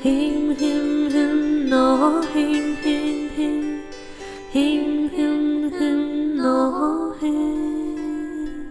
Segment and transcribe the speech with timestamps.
[0.00, 3.82] Him him him no him him him
[4.52, 8.68] him him him no him。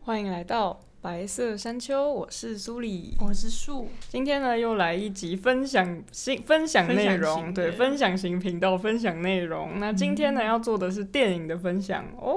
[0.00, 3.14] 欢迎来到白色山丘，我是苏里。
[3.20, 9.78] 我是树，今天呢，又来一集分享新分享内容，对，分享型频道分享内容。
[9.78, 12.34] 那今天呢，要做的是电影的分享哦。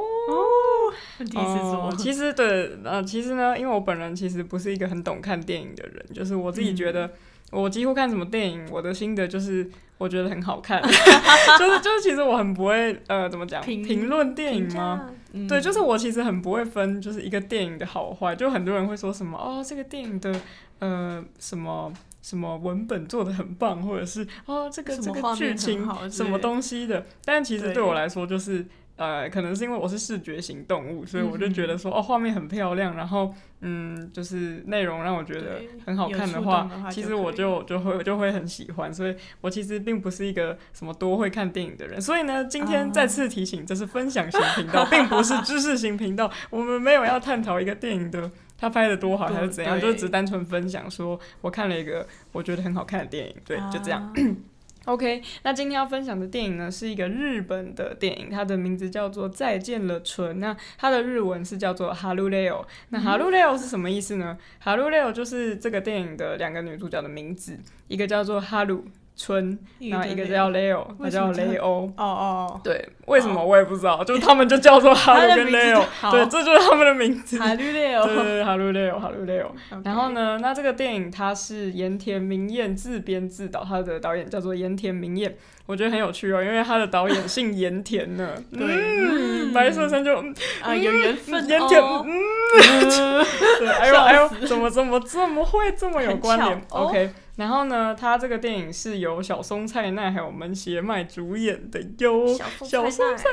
[1.20, 7.12] 第一次其实对，呃，其实呢，因为我本人其实不是一个很懂看电影的人，就是我自己觉嗯得，
[7.51, 10.81] 我几乎看什么电影，我的心得就是我觉得很好看，
[11.59, 15.09] 就是就是其实我很不会呃怎么讲评评论电影吗？
[15.34, 18.35] 嗯对，就是我其实很不会分，就是一个电影的好坏。
[18.35, 20.31] 就很多人会说什么哦，这个电影的
[20.77, 27.07] 呃什么什么文本做的很棒，或者是哦这个这个剧情好什么东西的。
[27.25, 28.63] 但其实对对我来说，就是
[28.96, 38.94] 呃，可能是因为我是视觉型动物，所以我就觉嗯得说哦，画面很漂亮，然后嗯，就是内容让我觉得很好看话，的话其实我就就就会就会很喜欢。
[38.94, 41.99] 所以我其实并不是一个什么多会看电影的人。
[41.99, 46.32] 所以呢，今天再次提醒，这是分享型频道，并不是知识型频道。
[46.52, 54.04] 我们没有要探讨一个电影的它拍的多好还是怎样，就是只单纯分享说我看了一个我觉得很好看的电影，对，就这样。
[54.04, 54.14] 啊
[54.85, 60.35] OK，那今天要分享的电影呢，是一个日本的电影，它的名字叫做《再见了春》。
[60.40, 62.65] 那它的日文是叫做 Haruleo。
[62.90, 67.57] 那 Haruleo 是什么意思呢？Haruleo 就是这个电影的两个女主角的名字，
[67.88, 68.81] 一个叫做 Haru
[69.16, 71.91] 春，那一个叫 Leo，他叫为什么叫雷欧。
[71.97, 77.38] 哦哦，对，为什么我也不知道，就是他们就叫做 Haru 跟的名字 Leo，对，这就是他们的名字。
[77.40, 79.47] 海绿对对哦，对，Haruleo，Haruleo。
[79.84, 80.03] 然后？
[80.13, 85.34] 呢，那这个电影它是盐田明彦自编自导，他的导演叫做盐田明彦，
[85.66, 88.29] 我觉得很有趣哦，因为他的导演姓盐田呢。
[88.53, 92.13] 对白色山丘，嗯啊，有缘分盐田，哦嗯，
[93.59, 102.28] 对，哎呦哎呦，怎么怎么这么会这么有关联？OK，然后呢，他这个电影是由小松菜奈还有门胁麦主演的哟。
[102.28, 103.30] 小松菜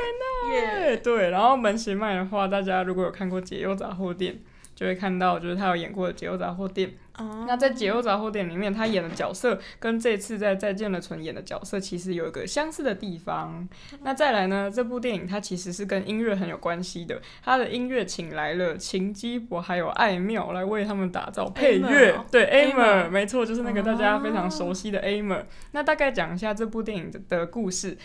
[0.50, 4.34] 奈，对对，然后门胁麦的话，大家如果有看过《解忧杂货店》，
[4.80, 6.88] 就会看到就是他有演过的《解忧杂货店》。
[7.12, 13.68] 啊那在《解忧杂货店》里面，他演的角色跟这次在《再见了纯》演的角色其实有一个相似的地方。
[14.02, 22.18] 那再来呢，这部电影它其实是跟音乐很有关系的，它的音乐请来了秦基博还有艾妙来为他们打造配乐。
[22.30, 25.44] 对 Aimer Aimer，没错，就是那个大家非常熟悉的 Aimer。
[25.72, 27.98] 那大概讲一下这部电影的的故事。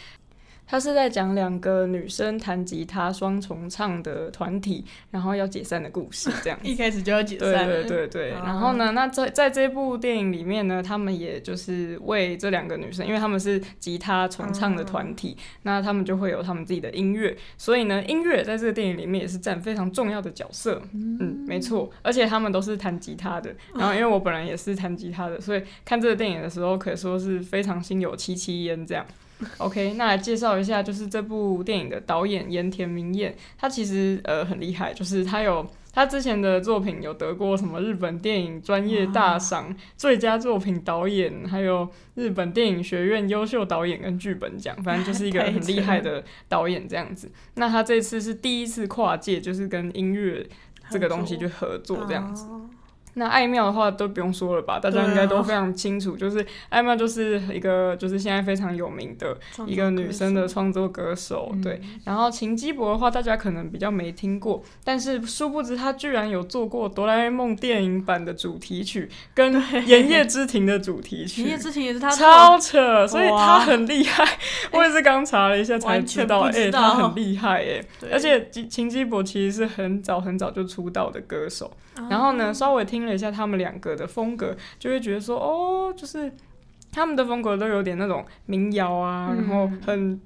[0.67, 6.65] 他是在讲两个女生弹吉他双重唱的团体，然后要解散的故事，这样子。
[6.67, 20.81] 一开始就要解对散，对对对，啊然后呢，那在在这部电影里面呢，他们也就是为这两个女生，因为他们是吉他重唱的团体，那他们就会有他们自己的音乐，所以呢，音乐在这个电影里面也是占非常重要的角色。
[20.93, 23.53] 嗯，没错，而且他们都是弹吉他的。
[23.75, 29.05] 然后因为我本人也是弹吉他的，所以看这个电影的时候，可以说是非常心有戚戚焉这样。
[29.59, 47.29] OK，那来介绍一下，就是这部电影的导演盐田明彦，他其实呃很厉害，就是他有他之前的作品有得过什么日本电影专业大赏最佳作品导演，还有日本电影学院优秀导演跟剧本奖，反正就是一个很厉害的导演这样子。
[47.55, 50.47] 那他这次是第一次跨界，就是跟音乐
[50.89, 52.45] 这个东西去合作这样子。
[52.45, 52.69] 哦
[53.15, 61.61] 那爱妙的话都不用说了吧，大家应该都非常清楚，就是爱妙就是一个就是现在非常有名的一个女生的创作歌手，嗯。
[61.61, 61.81] 对。
[62.03, 69.53] 然后秦基博的话，大家可能比较没听过，但是殊不知她居然有做过哆啦 A 梦电影版的主题曲，跟
[69.85, 74.25] 《炎夜之庭》的主题曲炎夜之庭也是他的超扯，所以哇她很厉害。
[74.71, 78.11] 我也是刚查了一下才知道，哎、不知道她很厉害哎、对。
[78.11, 81.71] 而且秦秦基博其实是很早很早就出道的歌手。
[81.95, 86.31] 啊然后呢，稍微听了一下他们两个的风格，就会觉得说，哦，就是
[86.91, 89.37] 他们的风格都有点那种民谣啊，嗯。
[89.37, 90.19] 然后很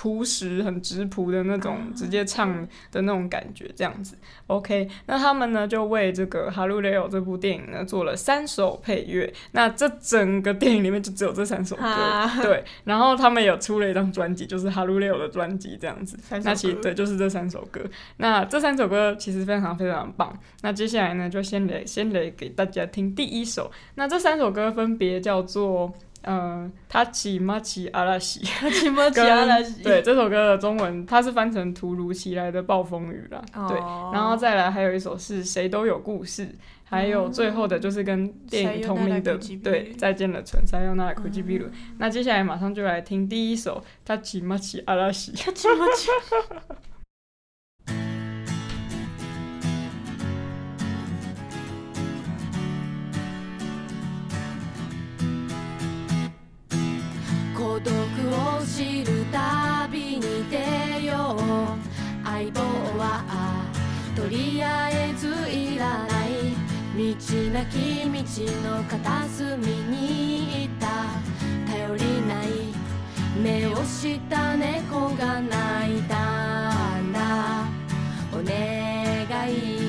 [0.00, 4.16] 朴实、很直朴的那种，啊直接唱的那种感觉，这样子。
[4.46, 9.30] OK，那他们呢就为这个《哈鲁雷欧》这部电影呢做了三首配乐。
[9.52, 12.64] 那这整个电影里面就只有这三首歌，啊 对。
[12.84, 16.18] 然后他们有出了一张专辑，就是《哈鲁雷欧》的专辑，这样子。
[16.42, 17.82] 那其实对，就是这三首歌。
[18.16, 20.34] 那这三首歌其实非常非常棒。
[20.62, 23.70] 那接下来呢，就先来先来给大家听第一首。
[23.96, 28.40] 那这三首歌分别叫做呃，他奇马起阿拉西，
[28.72, 33.42] 起码跟加了对这首歌的中文，它是翻成突如其来的暴风雨啦。
[33.68, 41.66] 对，哦然后再来还有一首是谁都有故事，还有最后的就是跟电影同名的对再见了纯塞要那库基比鲁。
[41.98, 45.32] 那接下来马上就来听第一首他起马奇阿拉西。
[57.82, 57.94] 孤独
[58.58, 62.26] を知る旅に出よう。
[62.26, 62.60] 相棒
[62.98, 63.24] は
[64.14, 66.54] とりあえずいらない。
[66.94, 67.04] 道
[67.52, 68.12] なき道
[68.68, 70.86] の片隅にいた。
[71.72, 72.46] 頼りない。
[73.42, 77.64] 目をした猫が泣いたんだ。
[78.32, 79.79] お願い。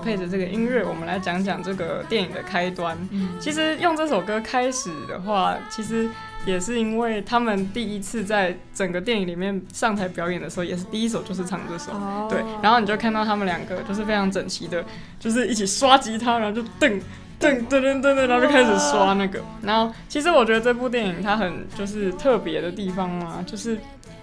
[0.00, 2.96] 配着这个音乐，我们来讲讲这个电影的开端。
[3.10, 6.08] 嗯其实用这首歌开始的话，其实
[6.46, 11.92] 也是因为他们第一次在整个电影里面上台表演的时候，也是第一首就是唱这首。
[11.92, 14.84] 哦对，然后你就看到他们两个就是非常整齐的，
[15.18, 17.00] 就是一起刷吉他，然后就噔
[17.38, 19.40] 噔噔噔噔噔，然后就开始刷那个。
[19.62, 23.78] 然后其实我觉得这部电影它很就是特别的地方嘛，就是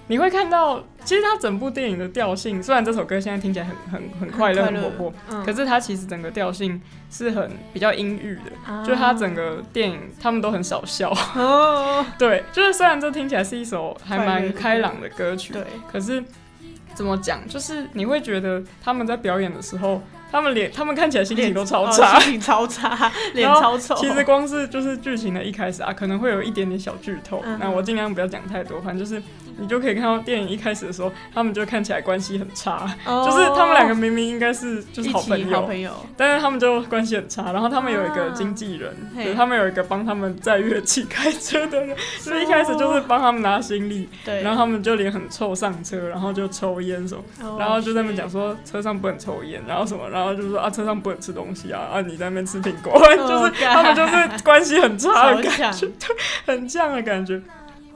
[0.07, 6.81] 你会看到，其实它整部电影的调性，虽然这首歌现在听起来很很很快乐、很活泼，嗯可是它其实整个调性
[7.11, 8.43] 是很比较阴郁的。
[8.65, 11.11] 啊就它整个电影，他们都很少笑。
[11.35, 16.23] 哦， 对，就是虽然这听起来是一首还蛮开朗的歌曲，对，可是
[16.95, 20.01] 怎么讲，就是你会觉得他们在表演的时候，
[20.31, 22.19] 他们脸，他们看起来心情都超哦差。
[22.19, 23.93] 心情超差， 脸超丑。
[23.95, 29.21] 其实光是就是剧情的一开始啊，可能会有一点点小剧透，嗯那我尽量不要讲太多，反正就是
[29.59, 33.25] 你就可以看到电影一开始的时候，他们就看起来关系很差，哦。
[33.29, 39.23] 就是他们两个明明应该是就是好朋友，好朋友，但是他们就关系很差，然后他们有一个经纪人，嘿。
[39.25, 55.87] 对他们有一个帮他们载乐器开车的人， 所以一开始就是帮他们拿行李，对，然后他们就脸很臭上车，然后就抽烟什么，后然后就在那边讲说车上不能抽烟，然后什么，然后就说啊车上不能吃东西啊，啊你在那边吃苹果， 就是他们就是关系很差的感觉，
[56.45, 57.41] 很像的感觉。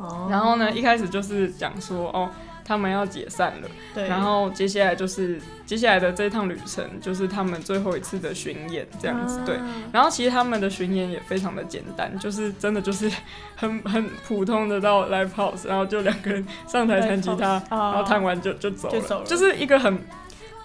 [0.01, 2.29] 哦然后呢，一开始就是讲说哦。
[2.63, 9.55] 他们要解散了，对，然后接下来就是接下来的这一趟旅程，就是他们最后一次的巡演，这样子、对。
[9.55, 13.11] 啊然后其实他们的巡演也非常的简单，就是真的就是
[13.55, 19.99] 很很普通的到 live house，然后就两个人上台弹吉他然后弹完就就走了，就走了是一个很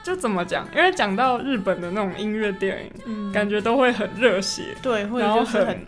[0.04, 0.64] 就怎么讲？
[0.76, 5.86] 因为讲到日本的那种音乐电影，嗯感觉都会很热血，对，或然后很者就是很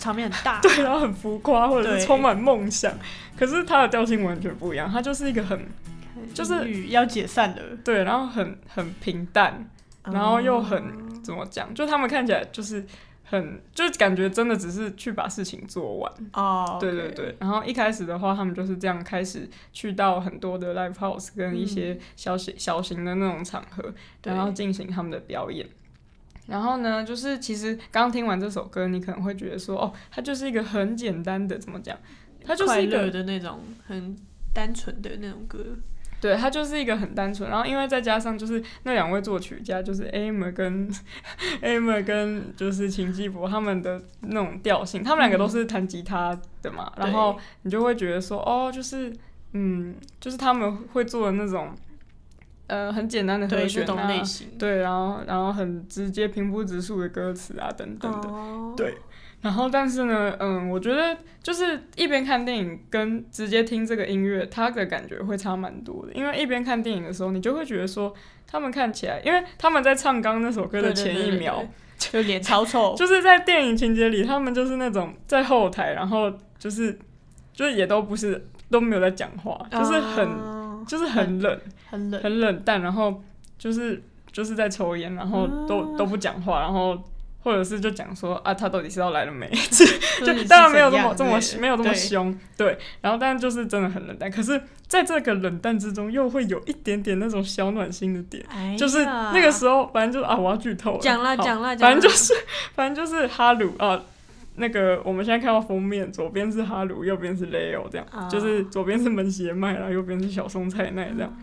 [0.00, 2.92] 场面很大， 对，然后很浮夸，或者是充满梦想。
[3.36, 5.66] 可是他的调性完全不一样，他就是一个很
[6.34, 9.70] 就是要解散的，对，然后很很平淡，
[10.04, 10.92] 然后又很、哦
[11.22, 11.72] 怎么讲？
[11.74, 12.84] 就他们看起来就是
[13.24, 16.12] 很，就是感觉真的只是去把事情做完。
[16.32, 17.36] 哦，对对对。
[17.38, 23.92] 然后一开始的话，他们就是这样开始去到很多的 live house 跟一些小型、小型的那种场合，
[24.24, 25.68] 然后进行他们的表演。
[26.50, 31.96] 然后呢，就是其实刚听完这首歌，你可能会觉得说，哦，它就是一个很简单的，怎么讲？
[32.44, 34.16] 它就是一个的那种很
[34.52, 35.58] 单纯的那种歌，
[36.20, 40.90] 对，它就是一个很单纯，然后因为再加上就是那两位作曲家，就是 Amer 跟
[41.62, 49.14] Amer 跟就是秦基博他们的那种调性，他们两个都是弹吉他的嘛，然后你就会觉得说，哦，就是
[49.52, 51.74] 嗯，就是他们会做的那种
[52.70, 54.22] 呃很简单的和对，弦啊
[54.58, 58.94] 对，然后然后很直接平铺直述的歌词啊等等的，哦，对。
[59.42, 66.12] 然后，但是呢，嗯，我觉得就是一边看电影跟直接听这个音乐，它的感觉会差蛮多的。
[66.12, 68.12] 因为一边看电影的时候，你就会觉得说，
[68.46, 71.68] 他们看起来，因为他们在唱刚刚那首歌的前一秒，对对
[72.10, 76.98] 对就脸超臭， 就是在电影情节里，他们就是那种在后台，然后就是
[77.54, 80.59] 就是也都不是都没有在讲话，就是很、哦
[80.90, 83.22] 就是很冷，很冷，很冷淡，然后
[83.56, 86.98] 就是就是在抽烟，然后都、都不讲话，然后。
[87.42, 89.48] 或者是就讲说啊，他到底是要来了没？
[89.72, 92.76] 就就当然没有这么这么没有这么凶，对。
[93.00, 102.34] 然后但就是真的很冷淡，可是在这个冷淡之中，又会有一点点那种小暖心的点，哎就是那个时候，反正就是啊，我要剧透了，讲了讲啦讲啦反正就是
[102.74, 104.02] 反正就是哈鲁啊。
[104.56, 111.36] 那个我们现在看到封面，左边是哈鲁，右边是 Leo，这样、啊就是左边是门胁麦，然后右边是小松菜奈这样。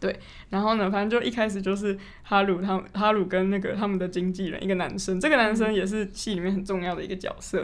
[0.00, 7.58] 对然后呢，反正就一开始就是哈鲁他们哈鲁跟那个他们的经纪人一个男生，这个男生也是戏里面很重要的一个角色，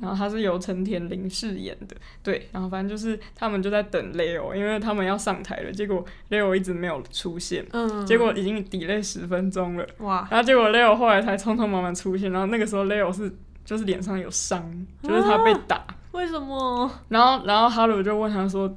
[0.00, 13.30] 然后他是由陈田林饰演的，对，然后反正就是他们就在等 Leo，因为他们要上台了，结果 Leo 一直没有出现，嗯，结果已经 delay 十分钟了，哇，然后结果 Leo 后来才匆匆忙忙出现，然后那个时候 Leo 是
[13.72, 14.62] 就是脸上有伤，
[15.02, 16.90] 就是他被打，为什么？
[17.08, 18.70] 然后然后哈鲁就问他说。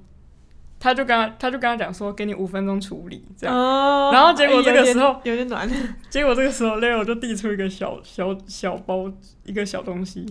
[0.78, 3.56] 他就跟他，他就跟他讲说，给你五分钟处理这样。
[3.56, 5.68] 哦然后结果这个时候有点暖，
[6.12, 9.12] 结果这个时候，Leo 就递出一个小小小包，
[9.46, 10.24] 一个小东西，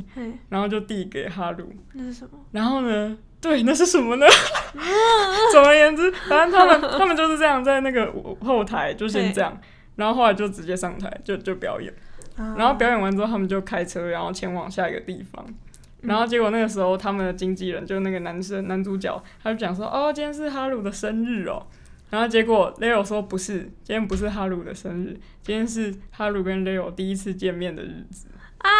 [0.51, 1.73] 然后就递给哈鲁。
[1.95, 2.39] 那是什么？
[2.53, 4.27] 然后呢，对，那是什么呢？
[5.51, 9.59] 总而言之，反正他们他们就是这样，在那个后台就先这样，
[9.97, 11.93] 然后后来就直接上台就就表演，
[12.37, 15.45] 啊然后表演完之后，他们就开车，然后前往下一个地方。
[16.03, 21.67] 然后结果那个时候，他们的经纪人就那个男生男主角，他就讲说：“哦，今天是哈鲁的生日哦。”
[22.11, 28.71] 然后结果 Leo 说：“不是，今天不是哈鲁的生日，今天是哈鲁跟 Leo 第一次见面的日子。”啊！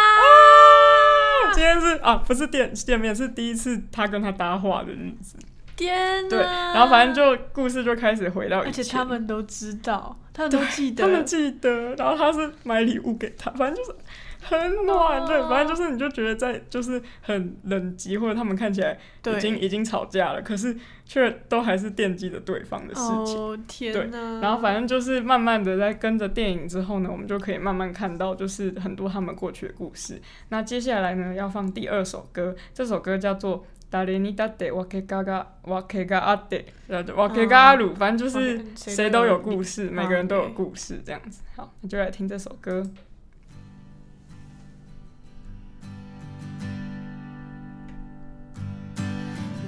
[1.53, 5.37] 今天是啊，不是见见面，是第一次他跟他搭话的日子。
[5.75, 6.29] 天哪！
[6.29, 13.97] 对，然后反正就故事就开始回到以前，而且他们都知道，他们都记得，他们记得，然后他是买礼物给他，反正就是
[14.41, 23.37] 很暖对，哦反正就是你就觉得在就是很冷极，或者他们看起来已经已经吵架了，可是却都还是惦记着对方的事情。
[23.37, 24.39] 哦天哪！
[24.41, 30.21] 然后反正就是慢慢的在跟着电影之后呢，我们就可以慢慢看到就是很多他们过去的故事。
[30.49, 33.65] 那接下来呢要放第二首歌，这首歌叫做。
[33.90, 41.42] 誰にだってわけががわけがあって，呃，わけがある，反正就是谁都有故事，每个人都有故事这样子。
[41.56, 42.86] 好，那就来听这首歌。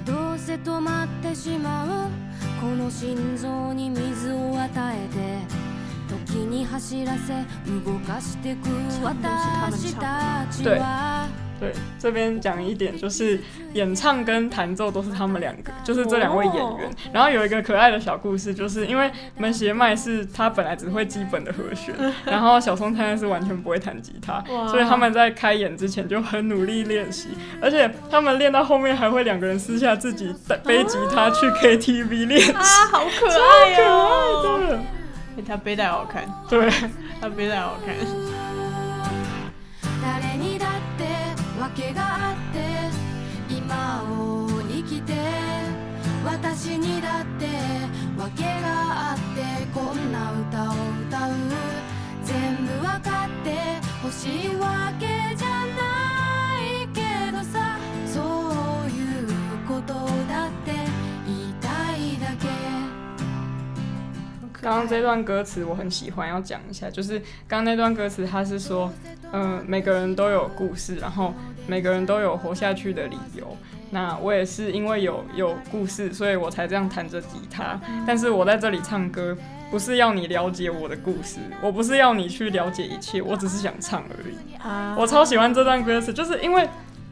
[0.05, 2.09] どうせ止まってしまう
[2.61, 5.63] この心臓に水を与えて
[6.29, 7.33] 時に走らせ
[7.85, 8.67] 動かしてく
[9.01, 11.26] 私たちは
[11.60, 13.40] 对，这边讲一点，就是
[13.72, 16.90] 演唱跟弹奏都是他们两个，就是这两位演员。
[17.12, 27.28] 然后有一个可爱的小故事，就是因为门胁麦是他本来只会基本的和弦，然后小松菜奈是完全不会弹吉他，所以他们在开演之前就很努力练习，
[27.60, 30.32] 而且他们练到后面还会两个人私下自己
[30.64, 32.62] 背吉他去 KTV 练习，啊，
[32.92, 34.60] 好可爱可哦！
[34.62, 34.76] 爱的。
[34.76, 36.68] 欸他背带好看，对，
[37.20, 37.94] 他背带好看。
[41.68, 45.12] 訳があって今を生きて
[46.24, 47.46] 私にだって
[48.18, 50.74] 訳があってこんな歌を
[51.08, 51.32] 歌う。
[52.24, 55.57] 全部わかって欲しいわけじゃ
[64.60, 68.92] 刚刚这段歌词我很喜欢，要讲一下，就是刚刚那段歌词，他是说，
[69.32, 71.32] 嗯、每个人都有故事，然后
[71.66, 73.56] 每个人都有活下去的理由。
[73.90, 77.80] 那我也是因为有有故事，所以我才这样弹着吉他。
[78.06, 79.36] 但是我在这里唱歌，
[79.70, 84.56] 不是要你了解我的故事，我不是要你去了解一切，我只是想唱而已。
[84.62, 86.68] 啊我超喜欢这段歌词，就是因为，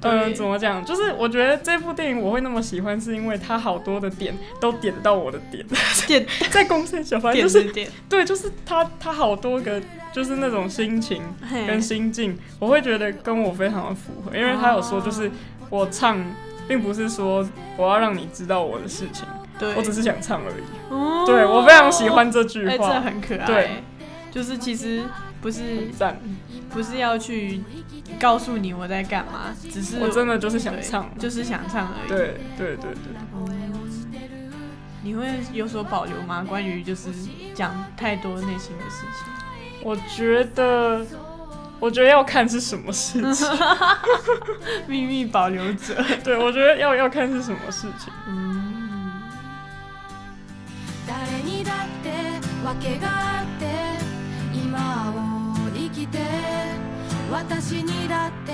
[0.09, 0.85] 呃，对怎么讲？
[0.85, 5.65] 就是我觉得这部电影我会那么喜欢，是因为它好多的点都点到我的点，
[6.07, 6.27] 点。
[6.51, 9.81] 在公司小反正就是点点，对，就是它它好多个
[10.13, 11.23] 就是那种心情
[11.67, 15.31] 跟心境，我会觉得跟我非常的符合，因为他有说就是
[15.69, 16.19] 我唱，
[16.67, 17.47] 并不是说
[17.77, 19.27] 我要让你知道我的事情，
[19.59, 20.95] 对，我只是想唱而已。
[20.95, 21.25] 哦。
[21.27, 23.47] 对我非常喜欢这句话，很可爱。
[23.47, 23.71] 对，
[24.31, 25.03] 就是其实
[25.41, 26.21] 不是很赞。
[26.71, 27.63] 不是要去
[28.21, 32.09] 告诉你我在干嘛，只是我真的就是想唱，就是想唱而已。
[32.09, 32.97] 对对对对。
[35.03, 36.45] 你会有所保留吗？
[36.49, 37.11] 关于就是
[37.55, 39.27] 讲太多内心的事情。
[39.85, 41.07] 我觉得，
[41.79, 43.49] 我觉得要看是什么事情。
[44.89, 45.95] 秘密保留者。
[46.25, 48.13] 对，我觉得要要看是什么事情。
[48.27, 49.13] 嗯，
[57.31, 58.53] 私にだって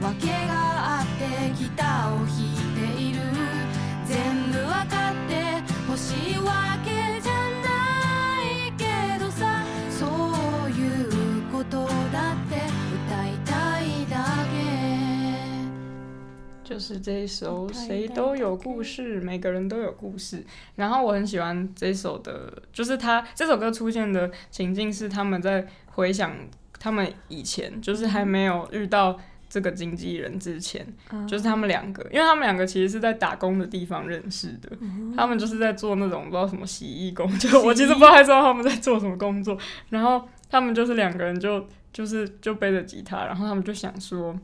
[0.00, 2.54] 訳があってギターを弾い
[2.96, 3.20] ている。
[4.06, 7.32] 全部わかって欲しいわけじゃ
[7.62, 7.70] な
[8.42, 8.84] いけ
[9.18, 9.64] どさ。
[9.90, 12.56] そういうことだって
[13.06, 14.16] 歌いたいだ
[14.52, 14.54] け。
[16.62, 20.44] 就是这一首，谁都有故事，每个人都有故事。
[20.76, 26.32] 然后我很喜欢这首的，就是他这首歌出现的情境是他们在回想
[26.84, 31.26] 他们以前，就是还没有遇到这个经纪人之前，嗯。
[31.26, 34.70] 就是他们两个，因为他们两个其实是在打工的地方认识的，
[35.16, 39.56] 他们就是在做那种不知道什么洗衣工，就我其实不太知道他们在做什么工作，
[39.88, 44.38] 然后他们就是两个人就就是就背着吉他，然后他们就想说，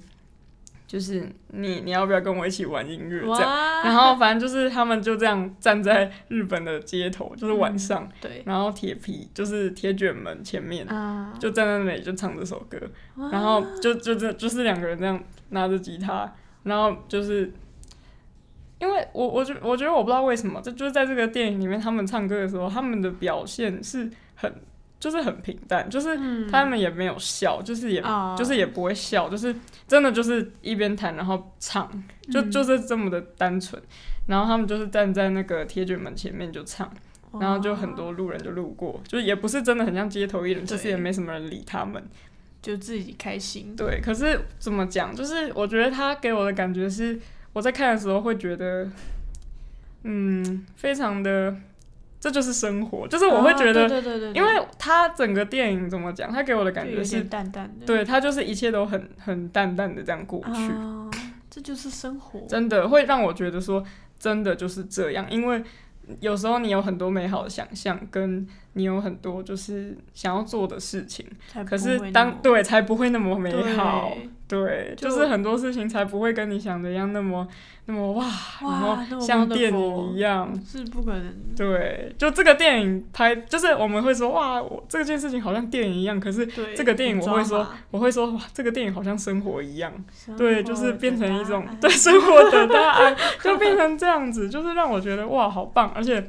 [0.90, 3.82] 就是你你要不要跟我一起玩音乐这样。
[3.85, 12.76] 然后反正就是他们就这样站在日本的街头，就是晚上，对然后铁皮就是铁卷门前面，啊，就站在那里就唱这首歌，
[13.30, 17.52] 然后就就这就是两个人这样拿着吉他，然后就是。
[18.80, 24.50] 因为我我觉我觉得我不知道为什么，这就是在这个电影里面，他们唱歌的时候，他们的表现是很
[25.00, 26.16] 就是很平淡，就是
[26.49, 29.52] 他们也没有笑，就是也、啊就是也不会笑，就是
[29.88, 31.90] 真的就是一边弹然后唱，
[32.30, 33.83] 就嗯就是这么的单纯。
[34.26, 36.88] 然后他们就是站在那个铁卷门前面就唱，
[37.40, 42.00] 然后就很多路人就路过，就是也不是真的很像街头艺人，就是也没什么人理他们。
[42.62, 45.16] 就自己开心，对，可是怎么讲？
[45.16, 47.19] 就是我觉得他给我的感觉是，
[47.54, 48.87] 我在看的时候会觉得，
[50.02, 51.57] 嗯，非常的，
[52.21, 61.11] 这就是生活，就是我会觉得，啊对对对对，因为他整个电影怎么讲，他给我的感觉是淡淡的，对他就是一切都很很淡淡的这样过去，啊，
[61.49, 63.83] 这就是生活，真的会让我觉得说，
[64.19, 65.65] 真的就是这样，因为
[66.21, 71.27] 有时候你有很多美好的想象，跟你有很多就是想要做的事情，
[71.67, 74.12] 可是当对才不会那么美好。
[74.17, 77.47] 对对，就就是很多事情才不会跟你想的一样那么
[77.87, 78.25] 那么哇，
[78.61, 80.53] 然后像电影一样。
[80.67, 89.93] 是不可能，对，就这个电影拍，就是我们会说哇，我这件事情好像电影一样，可是，这个电影我会说，我会说哇，这个电影好像生活一样。
[90.37, 95.93] 对，就是变成一种对生活的答案，就变成这样子，就是让我觉得哇，好棒！
[95.95, 96.27] 而且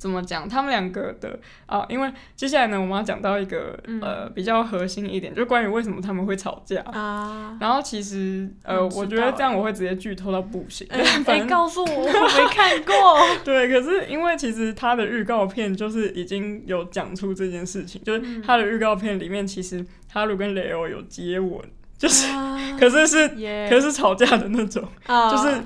[0.00, 6.80] 怎么讲，他们两个的啊，因为接下来呢，我们要讲到一个、嗯呃比较核心一点，就关于为什么他们会吵架。
[6.92, 7.54] 啊。
[7.60, 10.86] 然后其实呃，我觉得道这样我会直接剧透到不行。
[10.90, 12.94] 哎 反哎，正告诉我，我没看过。
[13.44, 21.60] 对，可是因为其实他的预告片就是已经有讲出这件事情，就是嗯他的预告片里面其实哈鲁跟雷欧有接吻，
[21.98, 23.28] 就是、啊可是是，
[23.68, 25.60] 可是吵架的那种，啊就是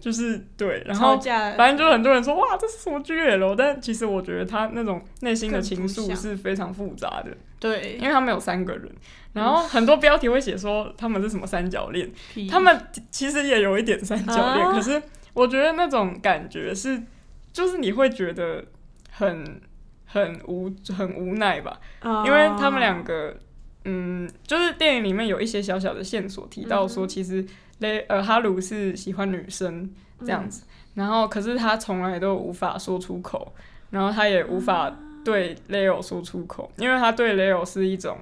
[0.00, 1.18] 就是对，然后，
[1.56, 3.54] 反正就很多人说哇，这是什么 GL？
[3.56, 7.98] 但其实我觉得他那种内心的情愫是非常复杂的，对。
[8.00, 8.90] 因为他们有三个人，
[9.32, 12.10] 然后很多标题会写说他们是什么三角恋，
[12.48, 12.80] 他们
[13.10, 14.72] 其实也有一点三角恋，啊。
[14.72, 15.02] 可是
[15.34, 17.02] 我觉得那种感觉是，
[17.52, 18.64] 就是你会觉得
[19.10, 19.60] 很
[20.06, 22.24] 很无很无奈吧，啊。
[22.24, 23.36] 因为他们两个，
[23.84, 27.44] 嗯，就是电影里面有一些小小的线索提到嗯说，其实
[27.78, 30.64] 雷呃哈鲁是喜欢女生这样子，
[30.94, 33.54] 然后可是他从来都无法说出口，
[33.90, 38.18] 然后他也无法对 Leo 说出口，因为他对 Leo 是一种，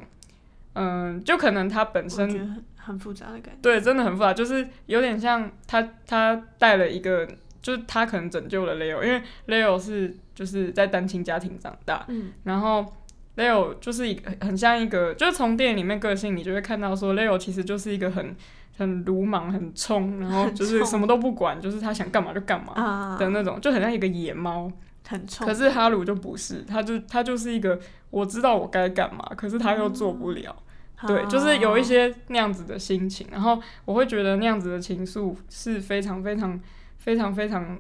[0.75, 3.61] 嗯，就可能他本身很很复杂的感觉。
[3.63, 7.27] 对，真的很复杂，就是有点像他他带了一个，
[7.63, 12.85] 就是他可能拯救了 Leo，因为 Leo 是就是在单亲家庭长大，嗯，然后
[13.37, 18.35] Leo 就是一个很像一个，就是从电影里面个性，你就会看到说 Leo 其实就是一个很
[18.77, 24.71] 很鲁莽、很冲， 然后就是什么都不管，就是他想干嘛就干嘛啊，的那种，就很像一个野猫。
[25.09, 25.47] 很冲。
[25.47, 27.79] 可是哈鲁就不是，他就他就是一个
[28.11, 30.55] 我知道我该干嘛，可是他又做不了。
[31.07, 36.59] 对，就是有一些那样子的心情，然后我会觉得那样子的情愫是非常非常
[36.99, 37.79] 非常非常，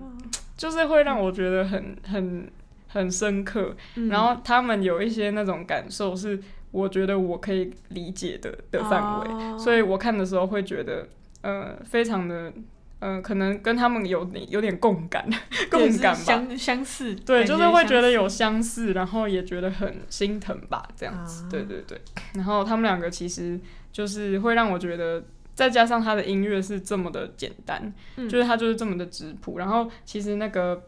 [0.56, 2.48] 就是会让我觉得很很
[2.88, 3.74] 很深刻。
[3.96, 6.40] 嗯然后他们有一些那种感受是
[6.76, 11.08] 我觉得我可以理解的的范围，哦所以我看的时候会觉得
[11.40, 12.52] 呃非常的
[12.98, 15.26] 呃可能跟他们有有点共感
[15.70, 16.20] 共感吧。
[16.20, 21.44] 相相似，对，就是会觉得有相似，然后也觉得很心疼吧，这样子。
[21.44, 21.98] 啊对对对，
[22.34, 23.58] 然后他们两个其实
[23.92, 29.58] 就是会让我觉得，再加上他的音乐是这么的简单，嗯就是他就是这么的质朴。
[29.58, 30.82] 然后其实那个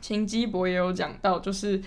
[0.00, 1.80] 秦基博也有讲到，就是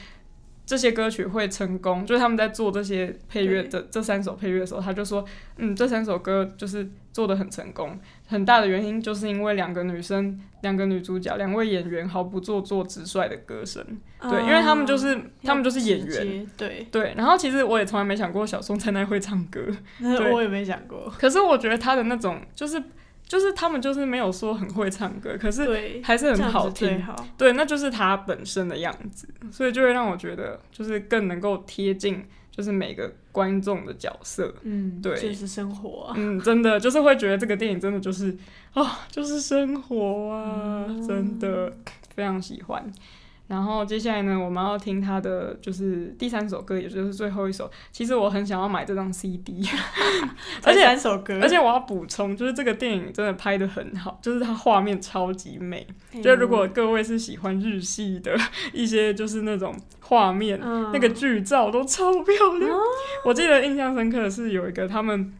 [0.65, 5.23] 这些歌曲会成功，就是他们在做这些配乐的这三首配乐的时候，他就说，
[5.57, 13.85] 嗯，这三首歌就是做的很成功，很大的原因就是因为两个女生，两个女主角，两位演员毫不做作、直率的歌声。
[14.21, 16.47] 对，因为他们就是、啊他们就是演员。
[16.55, 19.59] 对，对，然后其实我也从来没想过小松菜奈会唱歌，
[19.99, 20.31] 对。
[20.31, 22.81] 我也没想过，可是我觉得他的那种就是
[23.27, 27.03] 就是他们就是没有说很会唱歌，可是对，还是很好听。
[27.37, 34.53] 对，那就是他本身的样子，所以就会让我觉得就是更能够贴近就是每个观众的角色。
[34.61, 38.37] 嗯，对就是生活啊，嗯，真的就是会觉得这个电影真的就是
[38.73, 41.73] 啊，就是生活啊，嗯真的
[42.13, 42.91] 非常喜欢。
[43.47, 47.69] 然后接下来呢，我们要听他的就是第三首歌，也就是最后一首。
[47.91, 49.61] 其实我很想要买这张 CD，
[50.63, 55.85] 而且三首歌，而且我要补充，就是这个电影真的拍的很好，就是它画面超级美。
[56.13, 58.35] 哎就如果各位是喜欢日系的
[58.71, 62.71] 一些，就是那种画面，嗯那个剧照都超漂亮。
[62.71, 62.81] 哦
[63.25, 65.33] 我记得印象深刻的是有一个他们。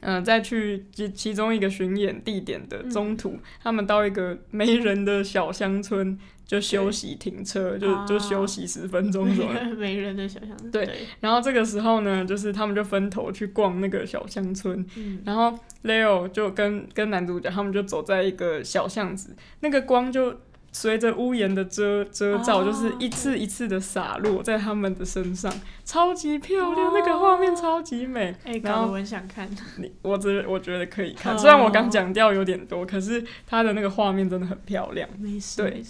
[0.00, 9.52] 嗯、再去其其中一个巡演地点的中途，他们到一个没人的小乡村就休息停车，就就啊休息十分钟左右。
[9.76, 10.88] 没人的小乡村， 对。
[11.20, 25.52] 然后这个时候呢，就是他们就分头去逛那个小乡村，嗯，然后 Leo 就跟跟男主角他们就走在一个小巷子，那个光就随着屋檐的遮遮罩，哦就是一次一次的洒落在他们的身上，
[25.84, 28.34] 超级漂亮，哦那个画面超级美。
[28.44, 31.38] 哎，然后我很想看，你我觉得我觉得可以看，哦。
[31.38, 35.08] 虽然我刚讲掉有点多，可是它的那个画面真的很漂亮。
[35.18, 35.82] 没事，对。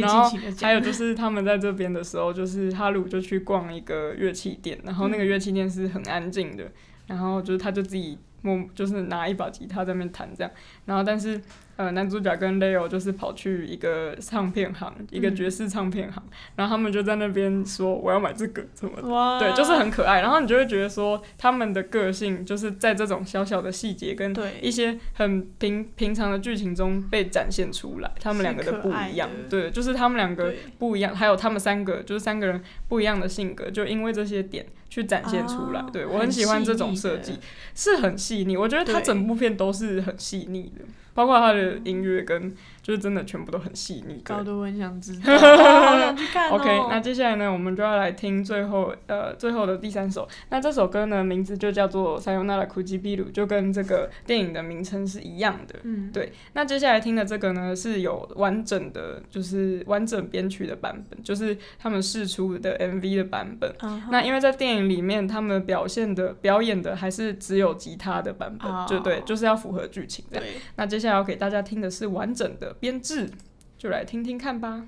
[0.00, 0.28] 然后
[0.60, 6.70] 还有就是他们在这边的时候，就是哈鲁就去逛一个乐器店，然后那个乐器店是很安静的，
[7.06, 10.50] 然后就是他就自己默就是拿一把吉他在那边弹这样，
[10.84, 11.40] 然后但是
[11.76, 16.22] 呃男主角跟 Leo 就是跑去一个唱片行，一个嗯爵士唱片行，
[16.56, 35.80] 然后他们就在那边说我要买这个什么对，就是很可爱，然后你就会觉得说，他们的个性就是在这种小小的细节跟对一些很平平常的剧情中被展现出来，他们两个的不一样对，就是他们两个不一样，还有他们三个就是三个人不一样的性格，就因为这些点去展现出来。
[35.80, 37.38] 哦对我很喜欢这种设计，
[37.74, 40.84] 是很细腻，我觉得它整部片都是很细腻的，
[41.14, 44.14] 包括他的音乐跟就是真的全部都很细腻。
[44.14, 50.28] 对搞得我很想知道， 好想去看哦 OK，那接下来呢，我们就要来听最后呃最后的第三首。
[50.50, 55.76] 那这首歌呢，名字就叫做《Sayonara Kujibiru》，就跟这个电影的名称是一样的。
[55.84, 63.72] 嗯，对，那接下来听的这个呢，是有完整的，就是完整编曲的版本，就是他们试出的 MV 的版本。
[64.10, 70.44] 那因为在电影里面，他们表现的表演的还是只有吉他的版本，哦就对，就是要符合剧情这样。
[70.76, 73.29] 那接下来要给大家听的是完整的编制，
[73.77, 74.87] 就来听听看吧。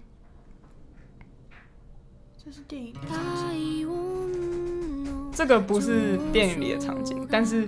[2.44, 3.88] 这是电影的场景，
[5.34, 7.68] 这个不是电影里的场景，但是，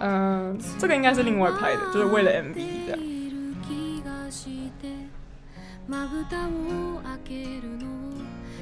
[0.00, 2.98] 嗯、这个应该是另外拍的，就是为了 MV 这样。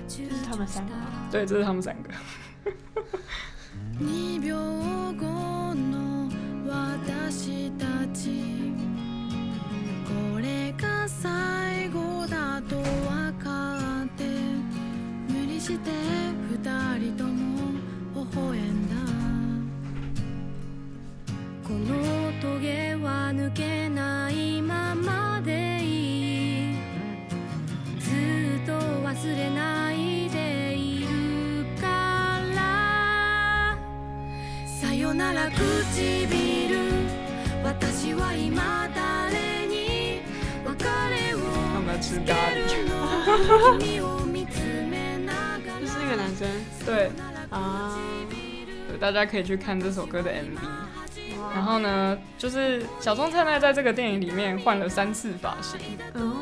[0.07, 1.29] 这是他们三个吗？
[1.31, 2.11] 对，这是他们三个。
[4.01, 4.57] 2秒
[5.19, 6.29] 後の
[6.61, 8.68] 私たちこ
[10.42, 14.24] れが最後だと分かって
[15.28, 15.92] 無理して
[16.52, 16.58] 二
[17.00, 17.74] 人とも
[18.16, 18.96] 微笑んだ。
[21.64, 26.76] この棘は抜けないままでいい。
[28.00, 28.10] ず
[28.64, 31.08] っと忘れないでいる
[31.80, 33.78] から。
[34.66, 36.80] さよなら唇。
[37.64, 38.79] 私は今
[41.99, 42.79] を他们在吃咖告げ喱。
[42.79, 46.47] るの君を見つめなが就是那个男生
[46.87, 47.11] 对，
[47.51, 47.99] 啊，
[48.89, 50.59] 对大家可以去看这首歌的 MV。
[51.53, 55.81] 然后呢，就是小松菜奈在这个电影里面换了三次发型。
[56.15, 56.37] 哦，对，怎么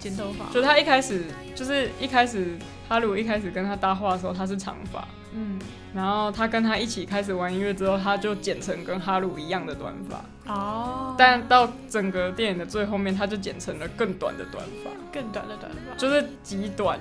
[0.00, 0.52] 剪头发？
[0.52, 2.56] 就他一开始就是一开始
[2.88, 5.58] 哈鲁一开始跟他搭话的时候他是长发，嗯，
[5.94, 10.52] 然后他跟他一起开始玩音乐之后，他就剪成跟哈鲁一样的短发。
[10.52, 16.98] 哦，但到整个电影的最后面，他就剪成了更短的短发，更短的短发，就是极短，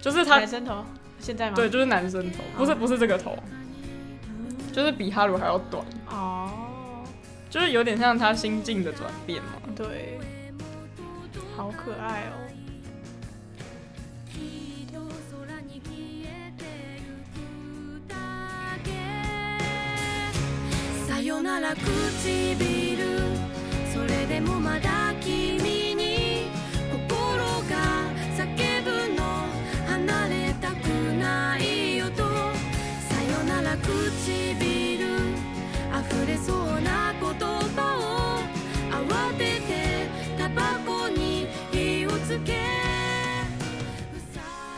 [0.00, 0.84] 就是他男生头，
[1.20, 1.54] 现在吗？
[1.54, 3.38] 对，就是男生头，不是不是这个头，
[4.72, 6.50] 就是比哈鲁还要短，哦，
[7.48, 9.52] 就是有点像他心境的转变嘛。
[9.76, 10.18] 对，
[11.57, 12.31] 好可爱哦。
[14.31, 14.99] きっと
[15.31, 15.93] 空に消
[16.25, 16.63] えて
[16.99, 17.05] ゆ
[18.01, 18.15] くだ
[18.83, 18.89] け
[21.07, 21.83] さよなら唇
[23.93, 25.06] それでもまだ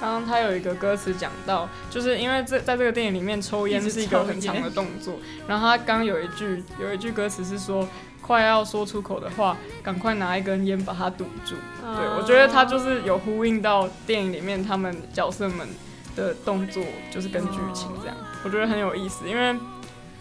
[0.01, 7.87] 刚刚他有一个歌词讲到，就是因为这在这个电影里面抽烟是一个很长的动作，然后他刚有一句有一句歌词是说，
[8.23, 11.55] 快要说出口的话，赶快拿一根烟把它堵住。
[11.83, 15.69] 对我觉得他就是有呼应到电影里面他们角色们
[16.17, 19.55] 的动作，就是跟剧情这样，我觉得很有意思，因为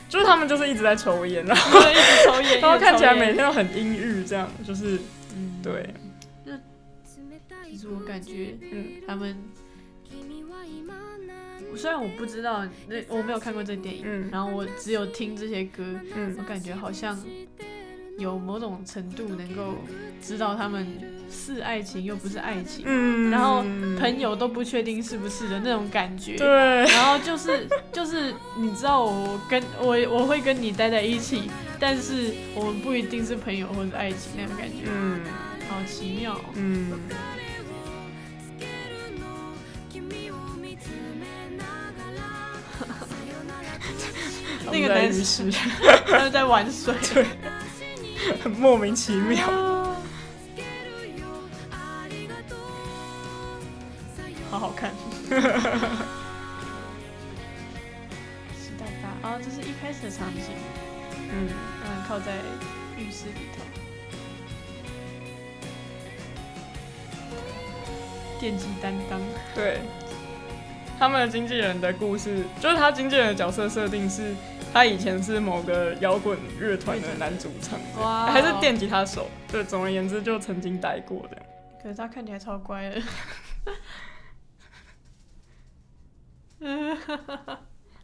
[0.09, 4.99] 就是他们就是一直在抽烟，然后， 一直抽烟，然后看起来每天都很阴郁，这样就是
[5.35, 5.93] 嗯，对。
[7.71, 9.37] 其实我感觉嗯他们，
[11.75, 14.29] 虽然我不知道那我没有看过这电影，嗯。
[14.31, 15.83] 然后我只有听这些歌，
[16.15, 16.35] 嗯。
[16.37, 17.17] 我感觉好像
[18.17, 19.75] 有某种程度能够
[20.21, 20.85] 知道他们
[21.31, 23.61] 是爱情又不是爱情，嗯，然后
[23.97, 26.35] 朋友都不确定是不是的那种感觉。
[26.35, 26.47] 对，
[26.87, 35.21] 然后就是就是你知道我跟我我会跟你待在一起，但是我们不一定是朋友或者爱情那种感觉，嗯。
[35.69, 36.41] 好奇妙哦。
[36.55, 36.91] 嗯，
[44.71, 45.51] 那个在男浴室
[46.07, 47.25] 他们在玩水， 对，
[48.43, 49.47] 很莫名其妙。
[54.51, 54.91] 好好看。
[55.29, 55.35] 湿
[58.79, 60.41] 哒哒啊，这是一开始的场景，
[61.31, 61.49] 嗯，
[61.83, 62.33] 嗯，靠在
[62.97, 63.63] 浴室里头。
[68.39, 69.19] 电击担当，
[69.53, 69.81] 对，
[70.97, 74.33] 他们的经纪人的故事，就是他经纪人的角色设定是，
[74.71, 79.27] 他以前是某个摇滚乐团的男主唱，哇还是电吉他手。
[79.47, 81.37] 对，总而言之，就曾经待过的。
[81.81, 83.01] 可是他看起来超乖的。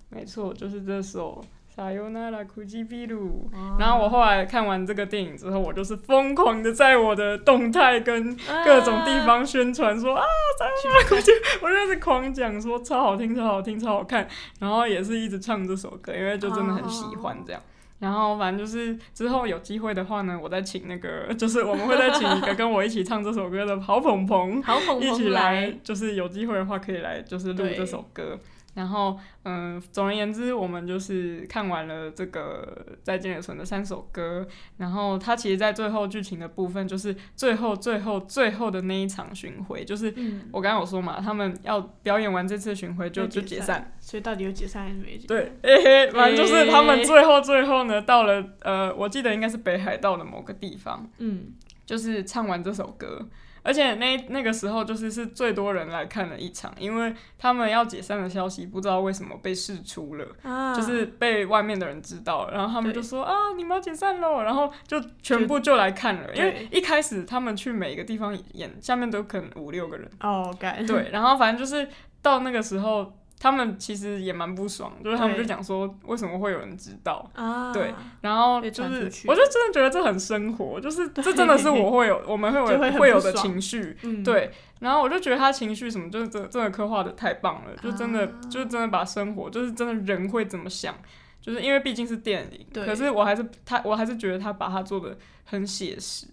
[0.09, 1.43] 没错，就是这首
[1.75, 3.07] 《Sayonara Kujibiru》。
[3.53, 10.23] 哦然后我后来看完这个电影之后，我就是疯狂的在我的动态跟各种地方宣传说啊，
[10.61, 14.27] 《Sayonara Kujibiru》，我就是狂讲说超好听、超好听、超好看，
[14.59, 17.61] 然后也是一直唱这首歌，因为就真的很喜欢这样。
[17.97, 28.37] 然后反正就是之后有机会的话呢，我再请那个，就是我们会再请一个跟我一起唱这首歌的 好鹏鹏，好捧一起捧来，就是有机会的话可以来，就是录对这首歌。
[28.75, 34.45] 然后，嗯，总而言之，我们就是看完了这个《再见也存》的三首歌。
[34.77, 43.93] 然后，它其实，在最后剧情的部分，就是最后、最后、最后的那一场巡回，就是嗯，我刚刚有说嘛，他们要表演完这次巡回就就解散。
[43.99, 45.27] 所以到底有解散还是没解散？
[45.27, 51.53] 对，嘿嘿，反正就是他们最后最后呢，到了呃，我记得应该是北海道的某个地方，嗯，
[51.85, 53.25] 就是唱完这首歌，
[53.65, 60.25] 而且那那个时候就是是最多人来看的一场，因为他们要解散的消息不知道为什么被释出了。
[60.43, 60.75] 啊。
[60.75, 71.87] 就是被外面的人知道了，然后他们就说啊，你们要解散喽，然后就全部就来看了，因为一开始他们去每个地方演，下面都可能五六个人，哦，感对，然后反正就是
[72.21, 90.95] 到那个时候，他们其实也蛮不爽，就是他们就讲说为什么会有人知道，啊，对然后就是我就真的觉得这很生活，就是这真的是我会有我们会有 就会有的情绪，嗯，对，然后我就觉得他情绪什么，就是真真的刻画的太棒了，就真的、啊就是真的把生活，就是真的人会怎么想，
[91.41, 92.85] 就是因为毕竟是电影，对。
[92.85, 96.27] 可是我还是他，我还是觉得他把它做的很写实，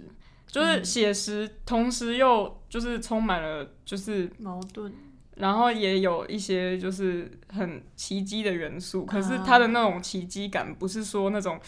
[0.47, 0.85] 就是嗯。
[0.85, 4.93] 写实，同时又就是充满了就是，矛盾，
[5.37, 11.59] 然后也有一些就是很奇迹的元素，可是它的那种奇迹感不是说那种。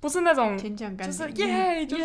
[0.00, 2.04] 不是那种，就是耶就是，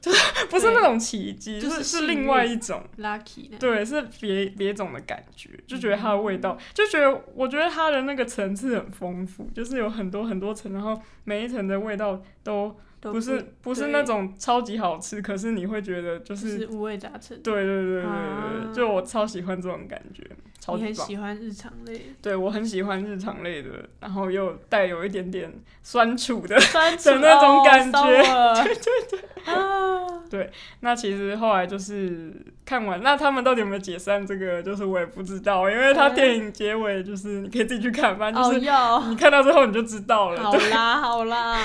[0.00, 17.40] 就是 不是那种奇迹，就是是另外一种，lucky，对，是别别种的感觉，就觉得它的味道，就觉得我觉得它的那个层次很丰富，就是有很多很多层，然后每一层的味道都都不是不是那种超级好吃，可是你会觉得就就是是五味杂陈。
[17.42, 20.22] 对对对对对对，啊就我超喜欢这种感觉，
[20.68, 20.94] 超你很。
[20.94, 25.52] 喜欢日常类，对我很喜欢日常类的，然后又带有一点点
[25.82, 26.58] 酸楚的。
[26.60, 28.00] 酸楚 的那种感觉
[28.62, 29.20] 对对对
[29.54, 30.50] 啊，对
[30.80, 32.32] 那其实后来就是
[32.66, 34.26] 看完，那他们到底有没有解散？
[34.26, 40.42] 这个就是我也不知道，因为他电影结尾就是你可以自己去看，反正就哦是，你看到之后你就知道了。
[40.42, 41.58] 好啦好啦，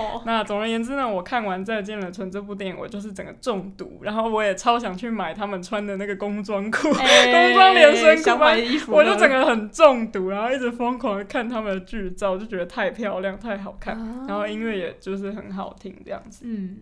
[0.24, 8.22] 那总而言之呢，我看完《再见了，纯》这部电影，我就是整个中毒，然后我也超想去买他们穿的那个工装裤，哎工装连身裤
[8.88, 14.24] 我就整个很中毒，然后一直疯狂的看他们的剧照，就觉得太漂亮、太好看，啊。
[14.28, 16.44] 然后音乐也就是很好听这样子。
[16.46, 16.78] 嗯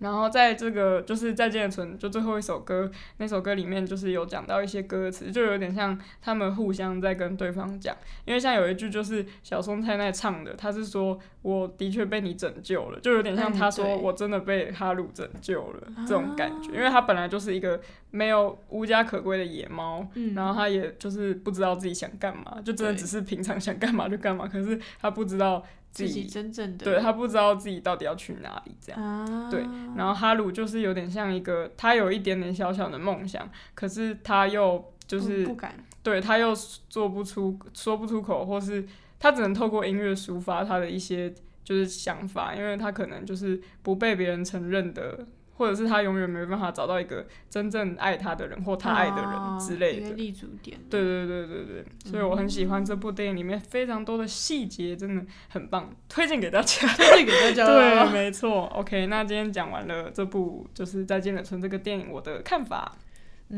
[0.00, 7.94] 然后在这个就是《再见了，纯》就最后一首歌，那首歌里面就是有讲到一些歌词，就有点像他们互相在跟对方讲。
[8.24, 16.70] 因为像有一句就是小松菜奈唱的，他是说我的确被你拯救了，就有点像嗯他说我真的被哈鲁拯救了、这种感觉。
[16.70, 17.78] 啊因为他本来就是一个
[18.10, 29.02] 没有无家可归的野猫，嗯，然后他也就是不知道自己想干嘛，就真的只是平常想干嘛就干嘛，可是他不知道自自己己，真正的对他不知道自己到底要去哪里这样。
[29.02, 29.60] 啊，对
[29.96, 36.54] 然后哈鲁就是有点像一个，他有一点点小小的梦想，可是他又就是、不不敢，对他又
[36.88, 38.86] 做不出、说不出口，或是
[39.18, 45.26] 他只能透过音乐抒发他的一些就是想法，因为他可能就是不被别人承认的，
[45.60, 50.12] 或者是他永远没办法找到一个真正爱他的人或他爱的人之类的哦。
[50.16, 50.78] 立足点。
[50.88, 56.88] 对对对对对，所以我很喜欢这部电影里面非常多的细节，真的很棒，推荐给大家。
[56.96, 57.66] 推荐给大家。
[57.66, 58.64] 对，没错。
[58.68, 63.04] OK，那今天讲完了这部就是《再见了，春》这个电影，我的看法，嗯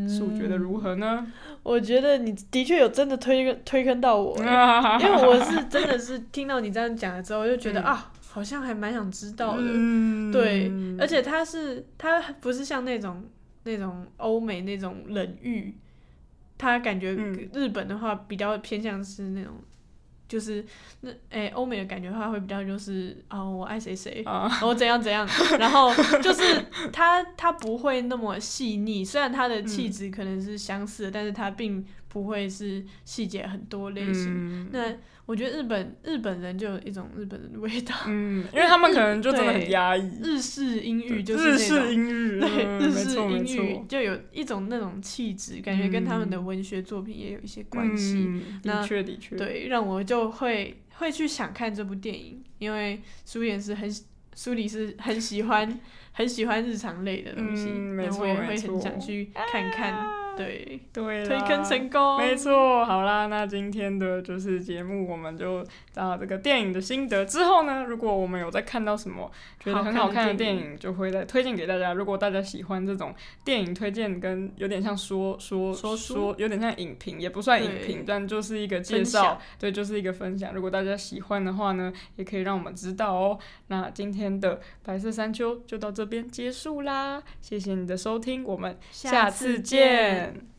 [0.09, 1.27] 树觉得如何呢？
[1.63, 9.63] 我觉得你的确有真的推推坑到我，因为我是真的是听到你这样讲了之后，我就觉得、嗯啊，好像还蛮想知道的。
[9.67, 13.23] 嗯对，而且它是它不是像那种
[13.65, 15.75] 那种欧美那种冷遇，
[16.59, 19.55] 它感觉嗯日本的话比较偏向是那种。
[20.33, 20.64] 就是
[21.03, 25.29] 那诶，欧、美的感觉的话会比较就是哦，我爱谁谁，啊，然后怎样怎样，
[25.61, 26.42] 然后就是
[26.90, 34.27] 他他不会那么细腻，虽然他的气质可能是相似的，但是他并不会是细节很多类型。
[34.29, 34.68] 嗯。
[34.70, 34.94] 那
[35.25, 41.66] 我觉得日本日本人就有一种日本人的味道，嗯， 因为他们可能就真的很压抑，日式英语就是日那种。
[41.68, 48.42] 式英语，对，嗯日式英语，就有一种那种气质，感觉跟他们的文学作品也有一些关系。
[48.62, 53.88] 的确的确，对，让我就会会去想看这部电影，因为苏妍是很
[54.35, 60.22] 苏里是很喜欢很喜欢日常类的东西，嗯没然后我也会很想去看看。
[60.37, 71.92] 对，对啦推坑成功，没错，好啦，那今天的就是节目，我们就到这个电影的心得之后呢，如果我们有在看到什么觉得很好看的电影，就会再推荐给大家。
[71.92, 73.14] 如果大家喜欢这种
[73.45, 80.55] 电影推荐，跟有点像说说说说，有点像影评，也不算影评，但就是一个介绍，对，就是一个分享。
[80.55, 83.38] 如果大家喜欢的话呢，也可以让我们知道哦。
[83.68, 90.22] 那今天的白色山丘就到这边结束啦，谢谢你的收听，我们下次见。
[90.23, 90.52] Amen.